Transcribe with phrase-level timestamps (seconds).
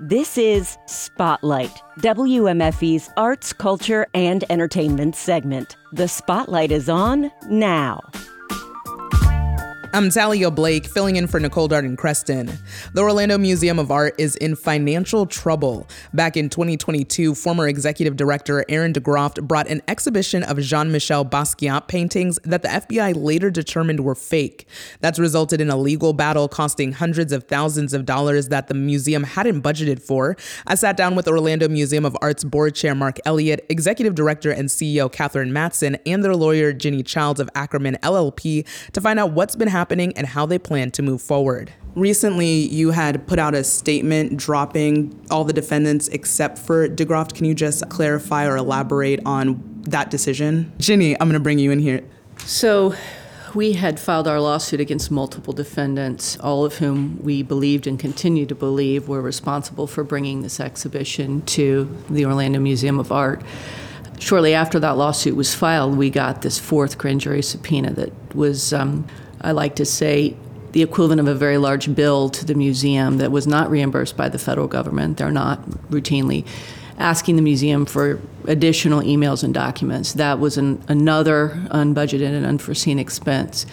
[0.00, 5.76] This is Spotlight, WMFE's arts, culture, and entertainment segment.
[5.92, 8.00] The spotlight is on now.
[9.94, 12.50] I'm Talia Blake, filling in for Nicole Darden Creston.
[12.94, 15.86] The Orlando Museum of Art is in financial trouble.
[16.12, 21.86] Back in 2022, former executive director Aaron DeGroft brought an exhibition of Jean Michel Basquiat
[21.86, 24.66] paintings that the FBI later determined were fake.
[24.98, 29.22] That's resulted in a legal battle costing hundreds of thousands of dollars that the museum
[29.22, 30.36] hadn't budgeted for.
[30.66, 34.68] I sat down with Orlando Museum of Art's board chair Mark Elliott, executive director and
[34.68, 39.54] CEO Cameran Mason, and their lawyer Ginny Childs of Akerman LLP to find out what's
[39.54, 41.70] been happening happening and how they plan to move forward.
[41.94, 47.34] Recently, you had put out a statement dropping all the defendants except for DeGroft.
[47.34, 50.72] Can you just clarify or elaborate on that decision?
[50.78, 52.02] Ginny, I'm going to bring you in here.
[52.46, 52.94] So,
[53.54, 58.46] we had filed our lawsuit against multiple defendants, all of whom we believed and continue
[58.46, 63.42] to believe were responsible for bringing this exhibition to the Orlando Museum of Art.
[64.18, 68.72] Shortly after that lawsuit was filed, we got this fourth grand jury subpoena that was
[68.72, 69.06] um,
[69.44, 70.36] I like to say,
[70.72, 74.28] the equivalent of a very large bill to the museum that was not reimbursed by
[74.28, 75.18] the federal government.
[75.18, 76.44] They're not routinely
[76.98, 80.14] asking the museum for additional emails and documents.
[80.14, 83.66] That was an, another unbudgeted and unforeseen expense.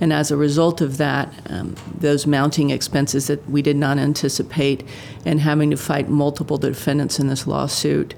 [0.00, 4.84] And as a result of that, um, those mounting expenses that we did not anticipate
[5.24, 8.14] and having to fight multiple defendants in this lawsuit,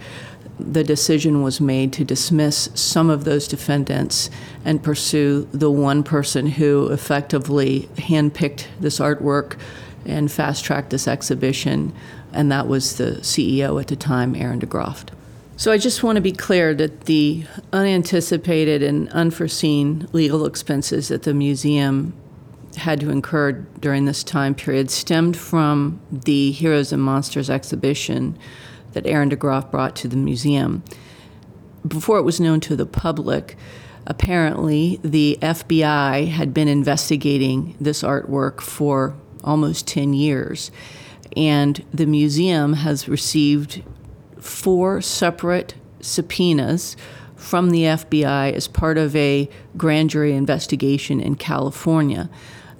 [0.61, 4.31] the decision was made to dismiss some of those defendants
[4.65, 9.59] and pursue the one person who effectively handpicked this artwork
[10.05, 11.93] and fast tracked this exhibition,
[12.33, 15.09] and that was the CEO at the time, Aaron DeGroft.
[15.57, 21.25] So I just want to be clear that the unanticipated and unforeseen legal expenses that
[21.25, 22.15] the museum
[22.77, 28.39] had to incur during this time period stemmed from the Heroes and Monsters exhibition
[28.93, 30.83] that Aaron DeGroft brought to the museum.
[31.87, 33.57] Before it was known to the public,
[34.07, 39.15] apparently the FBI had been investigating this artwork for
[39.45, 40.71] almost 10 years.
[41.37, 43.83] And the museum has received
[44.39, 46.97] four separate subpoenas
[47.37, 52.29] from the FBI as part of a grand jury investigation in California.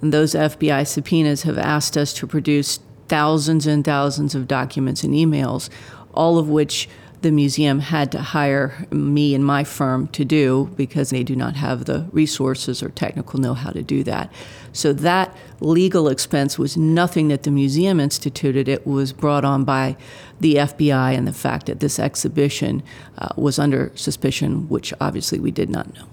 [0.01, 5.13] And those FBI subpoenas have asked us to produce thousands and thousands of documents and
[5.13, 5.69] emails
[6.13, 6.87] all of which
[7.21, 11.55] the museum had to hire me and my firm to do because they do not
[11.55, 14.31] have the resources or technical know how to do that.
[14.73, 18.67] So that legal expense was nothing that the museum instituted.
[18.67, 19.97] It was brought on by
[20.39, 22.81] the FBI and the fact that this exhibition
[23.17, 26.05] uh, was under suspicion, which obviously we did not know.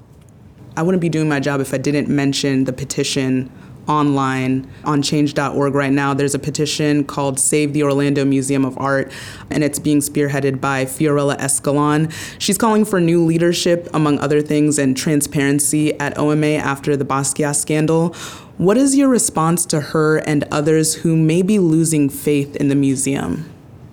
[0.76, 3.50] I wouldn't be doing my job if I didn't mention the petition
[3.88, 6.14] online on change.org right now.
[6.14, 9.10] There's a petition called Save the Orlando Museum of Art,
[9.50, 12.12] and it's being spearheaded by Fiorella Escalon.
[12.38, 17.56] She's calling for new leadership, among other things, and transparency at OMA after the Basquiat
[17.56, 18.14] scandal.
[18.58, 22.74] What is your response to her and others who may be losing faith in the
[22.74, 23.48] museum?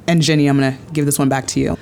[0.08, 1.78] And Jenny, I'm going to give this one back to you.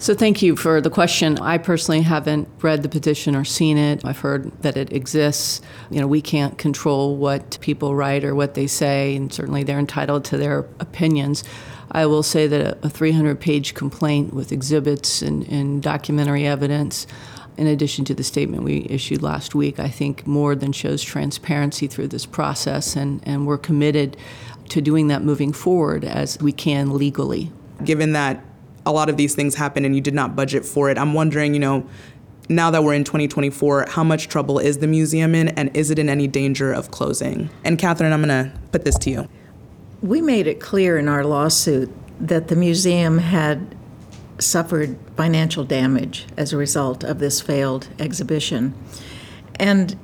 [0.00, 1.38] So, thank you for the question.
[1.38, 4.04] I personally haven't read the petition or seen it.
[4.04, 5.60] I've heard that it exists.
[5.90, 9.78] You know, we can't control what people write or what they say, and certainly they're
[9.78, 11.42] entitled to their opinions.
[11.90, 17.08] I will say that a 300 page complaint with exhibits and, and documentary evidence
[17.56, 21.88] in addition to the statement we issued last week, I think more than shows transparency
[21.88, 24.16] through this process, and, and we're committed
[24.68, 27.50] to doing that moving forward as we can legally.
[27.82, 28.44] Given that
[28.88, 30.96] a lot of these things happen and you did not budget for it.
[30.96, 31.86] I'm wondering, you know,
[32.48, 35.98] now that we're in 2024, how much trouble is the museum in and is it
[35.98, 37.50] in any danger of closing?
[37.64, 39.28] And Cameran, I'm going to put this to you.
[40.00, 43.76] We made it clear in our lawsuit that the museum had
[44.38, 48.72] suffered financial damage as a result of this failed exhibition.
[49.56, 49.98] And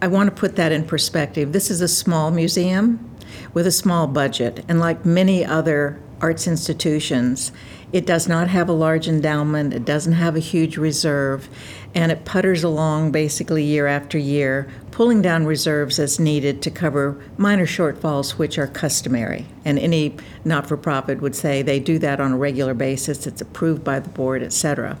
[0.00, 1.52] I want to put that in perspective.
[1.52, 3.10] This is a small museum
[3.54, 7.52] with a small budget, and like many other arts institutions,
[7.92, 11.48] it does not have a large endowment, it doesn't have a huge reserve,
[11.94, 17.20] and it putters along basically year after year, pulling down reserves as needed to cover
[17.36, 19.46] minor shortfalls which are customary.
[19.64, 23.40] And any not for profit would say they do that on a regular basis, it's
[23.40, 24.98] approved by the board, et cetera.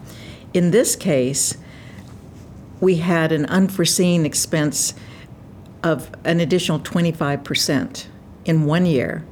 [0.52, 1.56] In this case,
[2.80, 4.94] we had an unforeseen expense
[5.82, 8.06] of an additional 25%
[8.44, 9.24] in one year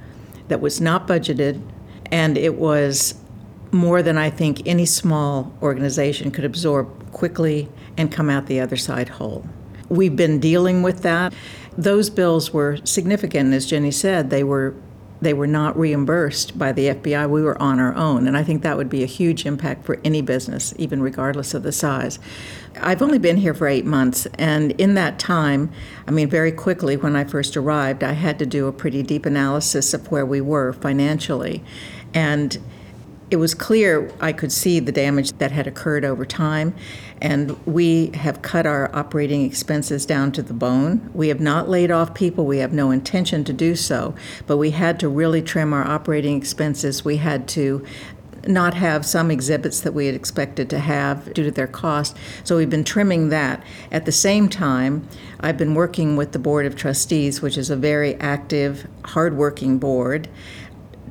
[0.47, 1.61] that was not budgeted,
[2.07, 3.15] and it was
[3.73, 8.77] more than I think any small organization could absorb quickly and come out the other
[8.77, 9.47] side whole.
[9.89, 11.33] We've been dealing with that.
[11.77, 14.31] Those bills were significant, as Jenny said.
[14.31, 14.75] They were
[15.21, 17.29] they were not reimbursed by the FBI.
[17.29, 18.29] We were on our own.
[18.29, 21.65] And I think that would be a huge impact for any business, even regardless of
[21.65, 22.19] the size.
[22.81, 24.27] I've only been here for eight months.
[24.35, 25.73] And in that time,
[26.07, 29.27] I mean, very quickly when I first arrived, I had to do a pretty deep
[29.27, 31.65] analysis of where we were financially.
[32.15, 32.57] And
[33.31, 36.75] it was clear I could see the damage that had occurred over time,
[37.21, 41.11] and we have cut our operating expenses down to the bone.
[41.13, 44.15] We have not laid off people, we have no intention to do so,
[44.47, 47.05] but we had to really trim our operating expenses.
[47.05, 47.85] We had to
[48.47, 52.17] not have some exhibits that we had expected to have due to their cost.
[52.45, 53.63] So we've been trimming that.
[53.91, 55.07] At the same time,
[55.41, 60.29] I've been working with the Board of Trustees, which is a very active, hardworking board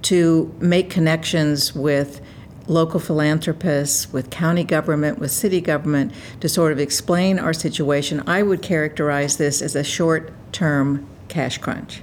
[0.04, 2.22] to make connections with
[2.68, 8.22] local philanthropists, with county government, with city government to sort of explain our situation.
[8.28, 12.02] I would characterize this as a short term cash crunch.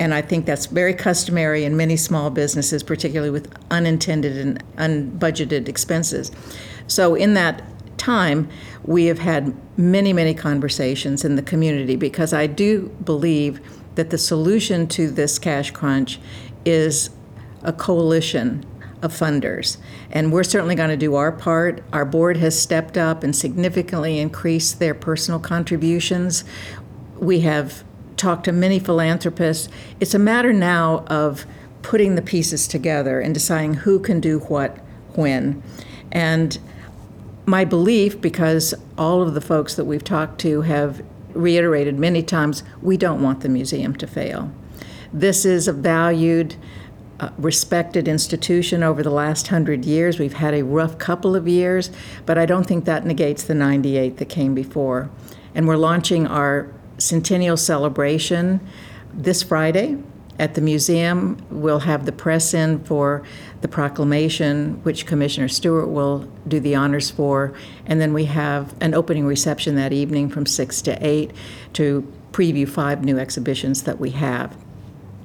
[0.00, 5.68] And I think that's very customary in many small businesses, particularly with unintended and unbudgeted
[5.68, 6.30] expenses.
[6.86, 7.62] So, in that
[7.98, 8.48] time,
[8.84, 13.60] we have had many, many conversations in the community because I do believe
[13.98, 16.20] that the solution to this cash crunch
[16.64, 17.10] is
[17.64, 18.64] a coalition
[19.02, 19.76] of funders.
[20.12, 21.82] And we're certainly going to do our part.
[21.92, 26.44] Our board has stepped up and significantly increased their personal contributions.
[27.16, 27.82] We have
[28.16, 29.68] talked to many philanthropists.
[29.98, 31.44] It's a matter now of
[31.82, 34.76] putting the pieces together and deciding who can do what
[35.16, 35.60] when.
[36.12, 36.56] And
[37.46, 41.02] my belief, because all of the folks that we've talked to have
[41.38, 44.52] reiterated many times we don't want the museum to fail.
[45.12, 46.56] This is a valued,
[47.20, 50.18] uh, respected institution over the last hundred years.
[50.18, 51.90] We've had a rough couple of years,
[52.26, 55.10] but I don't think that negates the 98 that came before.
[55.54, 58.60] And we're launching our centennial celebration
[59.14, 59.96] this Friday
[60.38, 61.36] at the museum.
[61.50, 63.24] We'll have the press in for
[63.60, 67.52] the proclamation, which Commissioner Stewart will do the honors for.
[67.86, 71.32] And then we have an opening reception that evening from 6 to 8
[71.74, 74.56] to preview five new exhibitions that we have.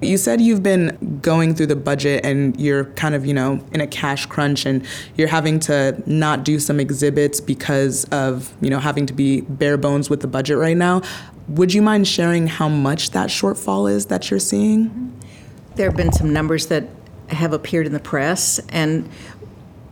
[0.01, 3.79] You said you've been going through the budget and you're kind of, you know, in
[3.79, 4.85] a cash crunch and
[5.15, 9.77] you're having to not do some exhibits because of, you know, having to be bare
[9.77, 11.01] bones with the budget right now.
[11.47, 14.89] Would you mind sharing how much that shortfall is that you're seeing?
[14.89, 15.09] Mm-hmm.
[15.75, 16.87] There have been some numbers that
[17.29, 19.09] have appeared in the press, and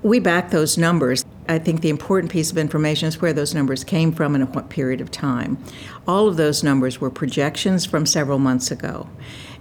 [0.04, 1.26] we back those numbers.
[1.50, 4.56] I think the important piece of information is where those numbers came from and at
[4.56, 5.58] what period of time.
[6.08, 9.10] All of those numbers were projections from several months ago.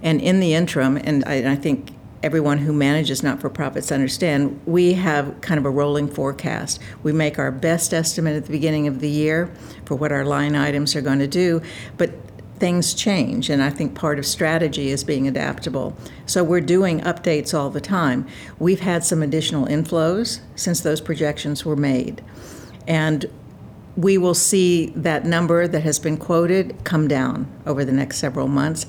[0.02, 1.90] And in the interim, and I, and I think
[2.22, 6.80] everyone who manages not for profits understand, we have kind of a rolling forecast.
[7.02, 9.52] We make our best estimate at the beginning of the year
[9.86, 11.62] for what our line items are going to do,
[11.96, 12.10] but
[12.58, 15.96] things change, and I think part of strategy is being adaptable.
[16.26, 18.26] So we're doing updates all the time.
[18.58, 22.22] We've had some additional inflows since those projections were made.
[22.86, 23.30] And
[23.96, 28.46] we will see that number that has been quoted come down over the next several
[28.46, 28.86] months.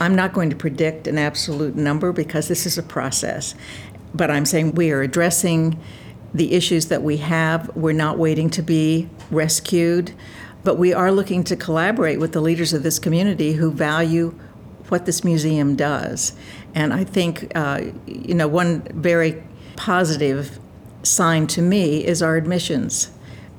[0.00, 3.54] I'm not going to predict an absolute number because this is a process,
[4.14, 5.80] but I'm saying we are addressing
[6.32, 7.74] the issues that we have.
[7.76, 10.12] We're not waiting to be rescued,
[10.64, 14.38] but we are looking to collaborate with the leaders of this community who value
[14.88, 16.32] what this museum does.
[16.74, 19.42] And I think, uh, you know, one very
[19.76, 20.58] positive
[21.02, 23.10] sign to me is our admissions.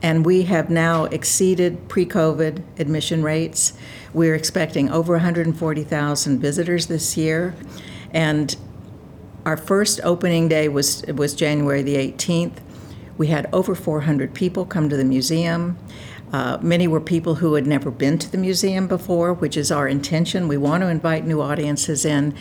[0.06, 3.74] And we have now exceeded pre COVID admission rates.
[4.14, 7.56] We're expecting over 140,000 visitors this year.
[8.12, 8.56] And
[9.48, 12.58] our first opening day was, was January the 18th.
[13.18, 15.76] We had over 400 people come to the museum.
[16.32, 19.88] Uh, many were people who had never been to the museum before, which is our
[19.88, 20.48] intention.
[20.48, 22.36] We want to invite new audiences in.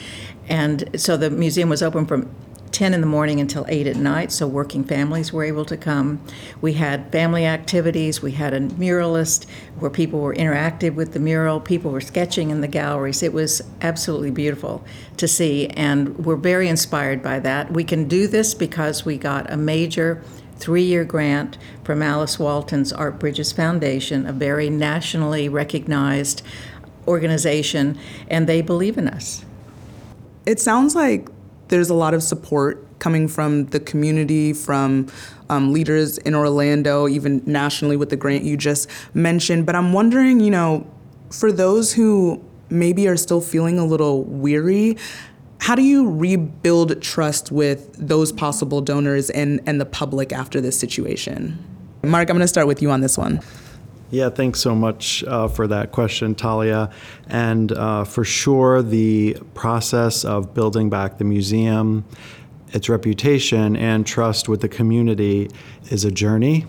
[0.50, 2.28] And so the museum was open from
[2.74, 6.20] 10 in the morning until 8 at night, so working families were able to come.
[6.60, 8.20] We had family activities.
[8.20, 9.46] We had a muralist
[9.78, 11.60] where people were interactive with the mural.
[11.60, 13.22] People were sketching in the galleries.
[13.22, 14.84] It was absolutely beautiful
[15.18, 17.70] to see, and we're very inspired by that.
[17.70, 20.20] We can do this because we got a major
[20.56, 26.42] three year grant from Alice Walton's Art Bridges Foundation, a very nationally recognized
[27.06, 27.96] organization,
[28.28, 29.44] and they believe in us.
[30.44, 31.28] It sounds like
[31.68, 35.08] there's a lot of support coming from the community, from
[35.50, 39.66] um, leaders in Orlando, even nationally with the grant you just mentioned.
[39.66, 40.86] But I'm wondering, you know,
[41.30, 44.96] for those who maybe are still feeling a little weary,
[45.60, 50.78] how do you rebuild trust with those possible donors and, and the public after this
[50.78, 51.58] situation?
[52.02, 53.40] Mark, I'm going to start with you on this one.
[54.14, 56.88] Yeah, thanks so much uh, for that question, Talia.
[57.26, 62.04] And uh, for sure, the process of building back the museum,
[62.72, 65.50] its reputation, and trust with the community
[65.90, 66.64] is a journey.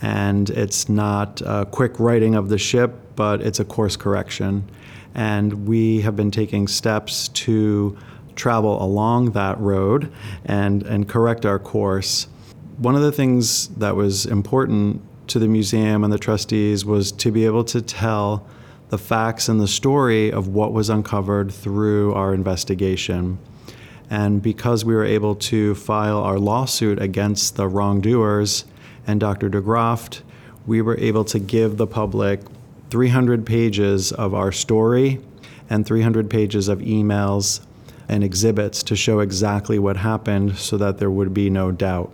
[0.00, 4.70] And it's not a quick righting of the ship, but it's a course correction.
[5.12, 7.98] And we have been taking steps to
[8.36, 10.12] travel along that road
[10.44, 12.28] and, and correct our course.
[12.78, 17.30] One of the things that was important to the museum and the trustees was to
[17.30, 18.46] be able to tell
[18.88, 23.38] the facts and the story of what was uncovered through our investigation.
[24.08, 28.64] And because we were able to file our lawsuit against the wrongdoers
[29.06, 29.50] and Dr.
[29.50, 30.22] DeGroft,
[30.66, 32.40] we were able to give the public
[32.90, 35.20] 300 pages of our story
[35.68, 37.60] and 300 pages of emails
[38.08, 42.12] and exhibits to show exactly what happened so that there would be no doubt.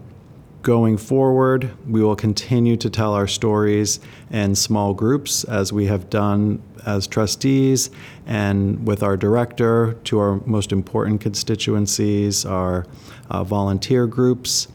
[0.63, 3.99] Going forward, we will continue to tell our stories
[4.31, 7.91] in small groups as we have done as trustees
[8.27, 12.87] and with our director to our most important constituencies, our
[13.29, 14.69] uh, volunteer groups.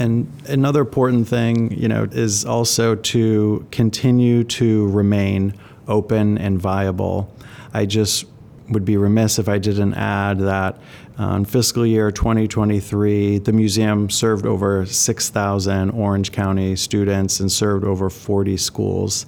[0.00, 5.54] And another important thing, you know, is also to continue to remain
[5.86, 7.32] open and viable.
[7.72, 8.24] I just
[8.70, 10.78] would be remiss if I didn't add that
[11.18, 17.84] uh, in fiscal year 2023, the museum served over 6,000 Orange County students and served
[17.84, 19.26] over 40 schools.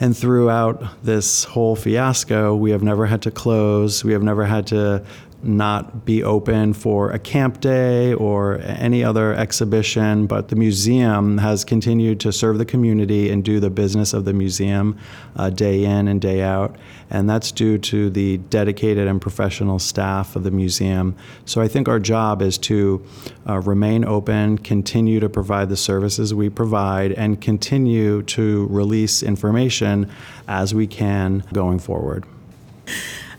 [0.00, 4.04] And throughout this whole fiasco, we have never had to close.
[4.04, 5.04] We have never had to
[5.42, 11.64] not be open for a camp day or any other exhibition, but the museum has
[11.64, 14.98] continued to serve the community and do the business of the museum
[15.36, 16.76] uh, day in and day out.
[17.10, 21.14] And that's due to the dedicated and professional staff of the museum.
[21.44, 23.04] So I think our job is to
[23.48, 30.10] uh, remain open, continue to provide the services we provide, and continue to release information
[30.48, 32.24] as we can going forward.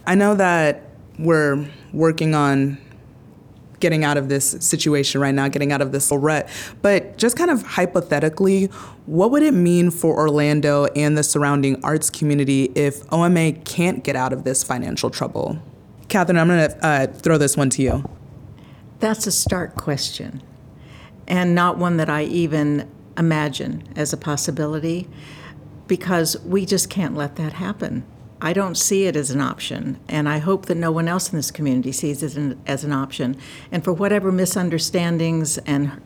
[0.08, 0.89] I know that
[1.20, 2.78] we're working on
[3.80, 6.50] getting out of this situation right now, getting out of this rut.
[6.82, 8.66] But just kind of hypothetically,
[9.06, 14.16] what would it mean for Orlando and the surrounding arts community if OMA can't get
[14.16, 15.60] out of this financial trouble?
[16.08, 18.10] Cameran, I'm going to uh, throw this one to you.
[19.00, 20.42] That's a stark question,
[21.28, 25.08] and not one that I even imagine as a possibility,
[25.88, 28.04] because we just can't let that happen.
[28.42, 31.38] I don't see it as an option, and I hope that no one else in
[31.38, 33.38] this community sees it as an option.
[33.72, 36.02] And for whatever misunderstandings and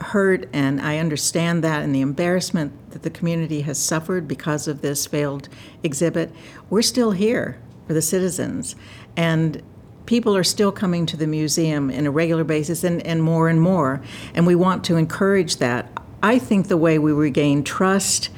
[0.00, 4.80] hurt, and I understand that, and the embarrassment that the community has suffered because of
[4.80, 5.50] this failed
[5.82, 6.32] exhibit,
[6.70, 8.74] we're still here for the citizens.
[9.16, 9.62] And
[10.06, 13.60] people are still coming to the museum in a regular basis and, and more and
[13.60, 14.00] more.
[14.34, 15.90] And we want to encourage that.
[16.22, 18.30] I think the way we regain trust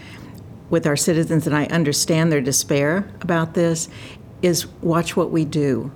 [0.71, 3.89] with our citizens, and I understand their despair about this,
[4.43, 5.91] is watch what we do.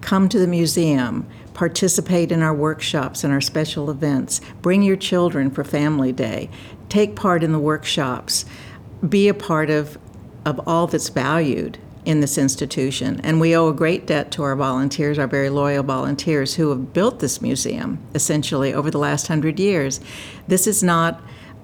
[0.00, 5.50] Come to the museum, participate in our workshops and our special events, bring your children
[5.50, 6.50] for Family Day,
[6.88, 8.44] take part in the workshops,
[9.08, 9.98] be a part of,
[10.44, 13.20] of all that's valued in this institution.
[13.22, 16.92] And we owe a great debt to our volunteers, our very loyal volunteers who have
[16.92, 20.00] built this museum essentially over the last hundred years.
[20.48, 21.22] This is not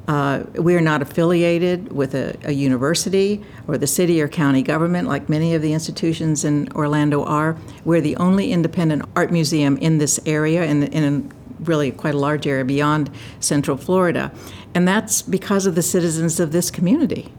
[0.08, 5.06] uh, we are not affiliated with a, a, university or the city or county government
[5.06, 7.58] like many of the institutions in Orlando are.
[7.84, 12.18] We're the only independent art museum in this area and in, in really quite a
[12.18, 13.10] large area beyond
[13.40, 14.32] Central Florida.
[14.74, 17.30] And that's because of the citizens of this community.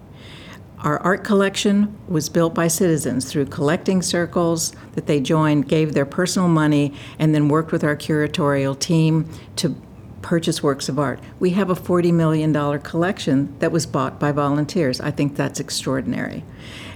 [0.81, 6.05] Our art collection was built by citizens through collecting circles that they joined, gave their
[6.05, 9.75] personal money, and then worked with our curatorial team to
[10.21, 11.19] purchase works of art.
[11.39, 14.99] We have a $40 million collection that was bought by volunteers.
[15.01, 16.43] I think that's extraordinary.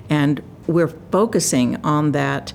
[0.10, 2.53] And we're focusing on that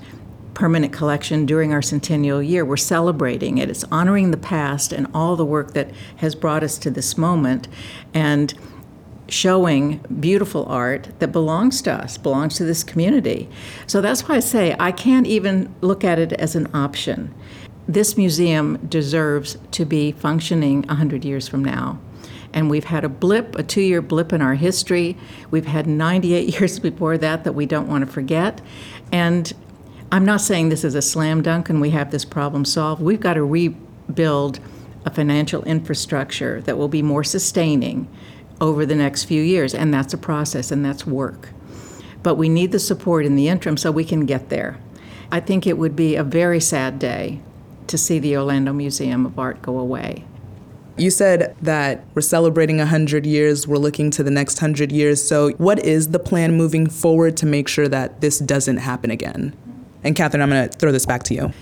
[0.53, 2.65] permanent collection during our centennial year.
[2.65, 3.69] We're celebrating it.
[3.69, 7.67] It's honoring the past and all the work that has brought us to this moment
[8.13, 8.53] and
[9.29, 13.47] showing beautiful art that belongs to us, belongs to this community.
[13.87, 17.33] So that's why I say I can't even look at it as an option
[17.89, 21.99] this museum deserves to be functioning 100 years from now.
[22.53, 25.17] And we've had a blip, a two year blip in our history.
[25.49, 28.61] We've had 98 years before that that we don't want to forget.
[29.11, 29.51] And
[30.11, 33.01] I'm not saying this is a slam dunk and we have this problem solved.
[33.01, 34.59] We've got to rebuild
[35.03, 38.07] a financial infrastructure that will be more sustaining
[38.61, 39.73] over the next few years.
[39.73, 41.49] And that's a process and that's work.
[42.21, 44.77] But we need the support in the interim so we can get there.
[45.31, 47.41] I think it would be a very sad day
[47.89, 50.25] to see the Orlando Museum of Art go away.
[50.97, 55.25] You said that we're celebrating 100 years, we're looking to the next 100 years.
[55.25, 59.55] So, what is the plan moving forward to make sure that this doesn't happen again?
[60.03, 61.53] And Cameran, I'm going to throw this back to you.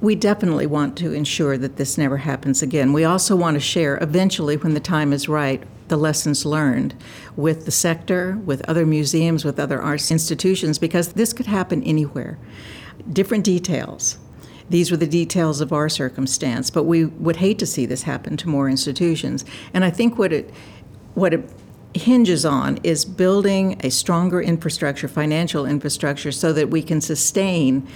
[0.00, 2.92] We definitely want to ensure that this never happens again.
[2.92, 6.94] We also want to share, eventually, when the time is right, the lessons learned
[7.36, 12.36] with the sector, with other museums, with other arts institutions, because this could happen anywhere.
[13.12, 14.18] Different details.
[14.72, 18.38] These were the details of our circumstance, but we would hate to see this happen
[18.38, 19.44] to more institutions.
[19.74, 20.50] And I think what it
[21.12, 21.46] what it
[21.92, 27.86] hinges on is building a stronger infrastructure, financial infrastructure, so that we can sustain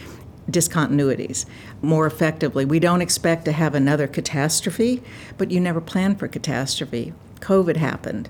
[0.50, 1.46] discontinuities
[1.80, 2.66] more effectively.
[2.66, 5.02] We don't expect to have another catastrophe,
[5.38, 7.14] but you never plan for catastrophe.
[7.40, 8.28] COVID happened,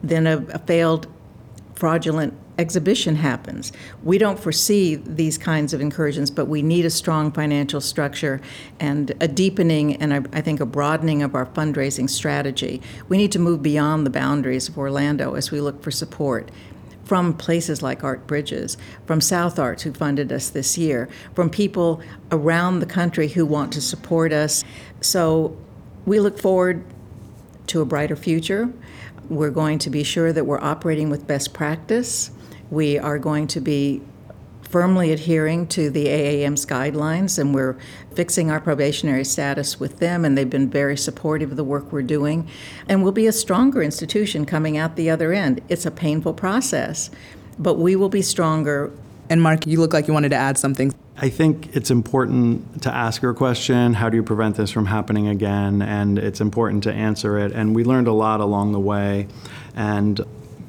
[0.00, 1.08] then a, a failed
[1.74, 3.72] fraudulent exhibition happens.
[4.04, 8.40] We don't foresee these kinds of incursions, but we need a strong financial structure
[8.78, 12.82] and a deepening and a, I think a broadening of our fundraising strategy.
[13.08, 16.50] We need to move beyond the boundaries of Orlando as we look for support
[17.04, 22.00] from places like Art Bridges, from South Arts, who funded us this year, from people
[22.30, 24.62] around the country who want to support us.
[25.00, 25.56] So
[26.06, 26.84] we look forward
[27.68, 28.70] to a brighter future.
[29.28, 32.30] We're going to be sure that we're operating with best practice.
[32.70, 34.00] We are going to be
[34.70, 37.76] firmly adhering to the AAM's guidelines, and we're
[38.14, 42.02] fixing our probationary status with them, and they've been very supportive of the work we're
[42.02, 42.48] doing.
[42.88, 45.60] And we'll be a stronger institution coming out the other end.
[45.68, 47.10] It's a painful process,
[47.58, 48.92] but we will be stronger.
[49.28, 50.94] And Mark, you look like you wanted to add something.
[51.16, 55.28] I think it's important to ask your question how do you prevent this from happening
[55.28, 55.82] again?
[55.82, 57.52] And it's important to answer it.
[57.52, 59.26] And we learned a lot along the way.
[59.74, 60.20] And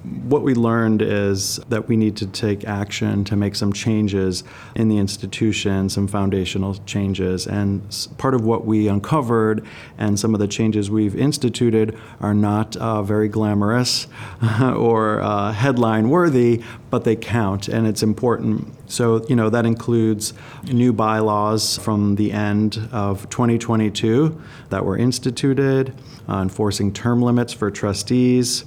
[0.03, 4.43] what we learned is that we need to take action to make some changes
[4.75, 7.46] in the institution, some foundational changes.
[7.46, 7.81] And
[8.17, 9.63] part of what we uncovered
[10.00, 14.08] and some of the changes we've instituted are not uh, very glamorous
[14.62, 18.74] or uh, headline worthy, but they count and it's important.
[18.89, 25.93] So, you know, that includes new bylaws from the end of 2022 that were instituted,
[26.27, 28.65] uh, enforcing term limits for trustees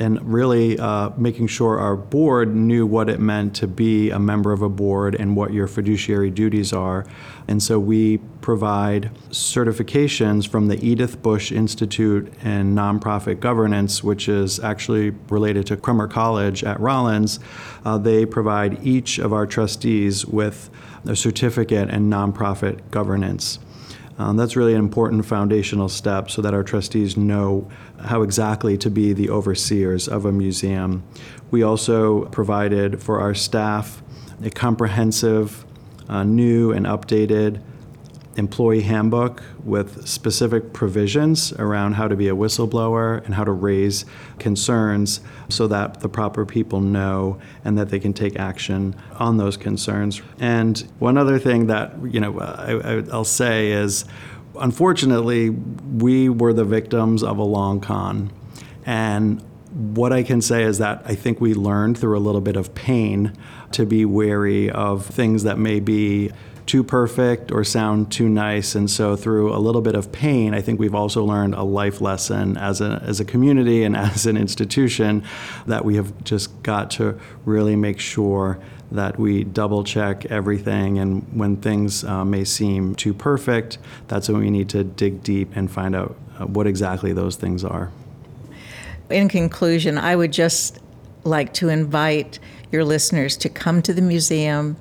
[0.00, 4.52] and really uh, making sure our board knew what it meant to be a member
[4.52, 7.06] of a board and what your fiduciary duties are.
[7.48, 14.58] And so we provide certifications from the Edyth Bush Institute in Nonprofit Governance, which is
[14.60, 17.38] actually related to Crummer College at Rollins.
[17.84, 20.70] Uh, they provide each of our trustees with
[21.06, 23.58] a certificate in nonprofit governance.
[24.18, 27.68] Um, that's really an important foundational step so that our trustees know
[28.00, 31.04] how exactly to be the overseers of a museum.
[31.50, 34.02] We also provided for our staff
[34.42, 35.64] a comprehensive,
[36.08, 37.60] uh, new, and updated
[38.36, 44.04] employee handbook with specific provisions around how to be a whistleblower and how to raise
[44.38, 49.56] concerns so that the proper people know and that they can take action on those
[49.56, 50.20] concerns.
[50.38, 54.04] And one other thing that you know I, I'll say is
[54.58, 58.32] unfortunately we were the victims of a long con
[58.84, 59.42] and
[59.76, 62.74] what I can say is that I think we learned through a little bit of
[62.74, 63.36] pain
[63.72, 66.30] to be wary of things that may be
[66.66, 68.74] too perfect or sound too nice.
[68.74, 72.00] And so, through a little bit of pain, I think we've also learned a life
[72.00, 75.24] lesson as a, as a community and as an institution
[75.66, 78.58] that we have just got to really make sure
[78.92, 80.98] that we double check everything.
[80.98, 85.56] And when things uh, may seem too perfect, that's when we need to dig deep
[85.56, 87.90] and find out uh, what exactly those things are.
[89.10, 90.80] In conclusion, I would just
[91.24, 92.38] like to invite
[92.72, 94.76] your listeners to come to the museum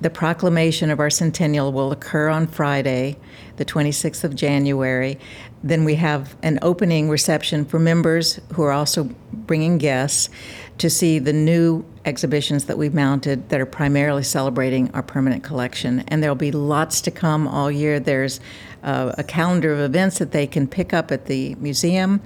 [0.00, 3.16] the proclamation of our centennial will occur on Friday,
[3.56, 5.18] the 26th of January.
[5.62, 10.30] Then we have an opening reception for members who are also bringing guests
[10.78, 16.00] to see the new exhibitions that we've mounted that are primarily celebrating our permanent collection.
[16.08, 18.00] And there'll be lots to come all year.
[18.00, 18.40] There's
[18.82, 22.22] uh, a calendar of events that they can pick up at the museum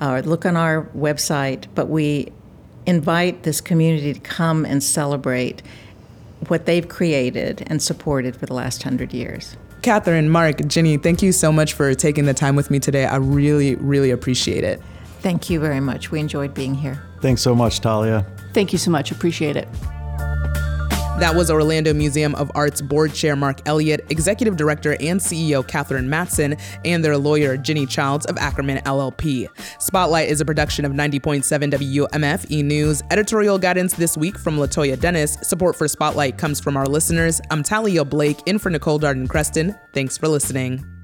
[0.00, 1.66] or look on our website.
[1.74, 2.32] But we
[2.86, 5.62] invite this community to come and celebrate
[6.48, 9.56] what they've created and supported for the last hundred years.
[9.82, 13.06] Cameran, Mark, Ginny, thank you so much for taking the time with me today.
[13.06, 14.82] I really, really appreciate it.
[15.20, 16.10] Thank you very much.
[16.10, 17.02] We enjoyed being here.
[17.20, 18.26] Thanks so much, Talia.
[18.52, 19.10] Thank you so much.
[19.10, 19.68] Appreciate it.
[21.18, 26.08] That was Orlando Museum of Art's board chair Mark Elliott, executive director and CEO Cameran
[26.08, 29.48] Mason, and their lawyer Ginny Childs of Akerman LLP.
[29.80, 33.02] Spotlight is a production of 90.7 WMF E News.
[33.10, 35.38] Editorial guidance this week from Latoya Dennis.
[35.40, 37.40] Support for Spotlight comes from our listeners.
[37.50, 39.74] I'm Talia Blake in for Nicole Darden Creston.
[39.94, 40.95] Thanks for listening.